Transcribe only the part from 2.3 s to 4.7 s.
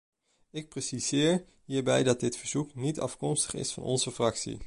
verzoek niet afkomstig is van onze fractie.